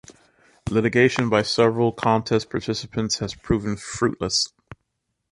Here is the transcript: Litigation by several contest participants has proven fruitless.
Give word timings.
Litigation 0.67 1.29
by 1.29 1.43
several 1.43 1.91
contest 1.91 2.49
participants 2.49 3.19
has 3.19 3.35
proven 3.35 3.77
fruitless. 3.77 4.51